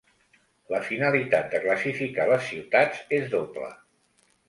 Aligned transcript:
La 0.75 0.79
finalitat 0.87 1.53
de 1.53 1.63
classificar 1.67 2.27
les 2.33 2.43
ciutats 2.51 3.07
és 3.23 3.33
doble. 3.39 3.73